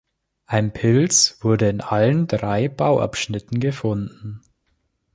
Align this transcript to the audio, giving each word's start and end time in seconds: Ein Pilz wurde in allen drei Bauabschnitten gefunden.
Ein 0.47 0.73
Pilz 0.73 1.37
wurde 1.43 1.69
in 1.69 1.79
allen 1.79 2.25
drei 2.25 2.67
Bauabschnitten 2.69 3.59
gefunden. 3.59 4.41